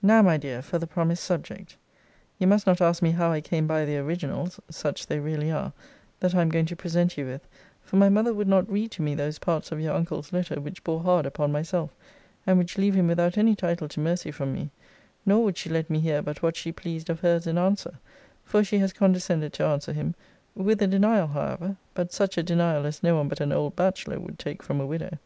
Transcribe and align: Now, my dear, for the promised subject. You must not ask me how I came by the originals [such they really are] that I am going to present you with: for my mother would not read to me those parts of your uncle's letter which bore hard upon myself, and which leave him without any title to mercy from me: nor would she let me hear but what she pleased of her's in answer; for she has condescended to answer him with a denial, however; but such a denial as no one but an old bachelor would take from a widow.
Now, 0.00 0.22
my 0.22 0.38
dear, 0.38 0.62
for 0.62 0.78
the 0.78 0.86
promised 0.86 1.22
subject. 1.22 1.76
You 2.38 2.46
must 2.46 2.66
not 2.66 2.80
ask 2.80 3.02
me 3.02 3.10
how 3.10 3.30
I 3.32 3.42
came 3.42 3.66
by 3.66 3.84
the 3.84 3.98
originals 3.98 4.58
[such 4.70 5.06
they 5.06 5.18
really 5.20 5.52
are] 5.52 5.74
that 6.20 6.34
I 6.34 6.40
am 6.40 6.48
going 6.48 6.64
to 6.64 6.74
present 6.74 7.18
you 7.18 7.26
with: 7.26 7.46
for 7.82 7.96
my 7.96 8.08
mother 8.08 8.32
would 8.32 8.48
not 8.48 8.66
read 8.70 8.90
to 8.92 9.02
me 9.02 9.14
those 9.14 9.38
parts 9.38 9.70
of 9.70 9.78
your 9.78 9.92
uncle's 9.92 10.32
letter 10.32 10.58
which 10.58 10.82
bore 10.82 11.02
hard 11.02 11.26
upon 11.26 11.52
myself, 11.52 11.94
and 12.46 12.56
which 12.56 12.78
leave 12.78 12.94
him 12.94 13.08
without 13.08 13.36
any 13.36 13.54
title 13.54 13.88
to 13.88 14.00
mercy 14.00 14.30
from 14.30 14.54
me: 14.54 14.70
nor 15.26 15.44
would 15.44 15.58
she 15.58 15.68
let 15.68 15.90
me 15.90 16.00
hear 16.00 16.22
but 16.22 16.42
what 16.42 16.56
she 16.56 16.72
pleased 16.72 17.10
of 17.10 17.20
her's 17.20 17.46
in 17.46 17.58
answer; 17.58 17.98
for 18.44 18.64
she 18.64 18.78
has 18.78 18.94
condescended 18.94 19.52
to 19.52 19.66
answer 19.66 19.92
him 19.92 20.14
with 20.54 20.80
a 20.80 20.86
denial, 20.86 21.26
however; 21.26 21.76
but 21.92 22.10
such 22.10 22.38
a 22.38 22.42
denial 22.42 22.86
as 22.86 23.02
no 23.02 23.14
one 23.16 23.28
but 23.28 23.38
an 23.42 23.52
old 23.52 23.76
bachelor 23.76 24.18
would 24.18 24.38
take 24.38 24.62
from 24.62 24.80
a 24.80 24.86
widow. 24.86 25.18